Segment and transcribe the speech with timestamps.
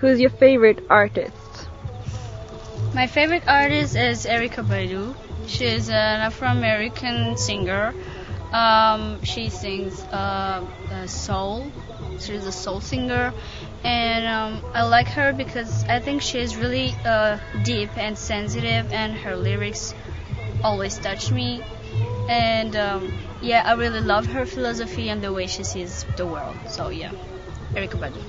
[0.00, 1.68] Who's your favorite artist?
[2.94, 5.14] My favorite artist is Erykah Badu.
[5.46, 7.94] She is an Afro-American singer.
[8.50, 10.64] Um, she sings uh,
[11.06, 11.70] soul.
[12.18, 13.32] She's a soul singer,
[13.84, 18.92] and um, I like her because I think she is really uh, deep and sensitive,
[18.92, 19.94] and her lyrics
[20.64, 21.62] always touch me.
[22.28, 23.12] And um,
[23.42, 26.56] yeah, I really love her philosophy and the way she sees the world.
[26.68, 27.12] So yeah,
[27.74, 28.22] Erykah Badu.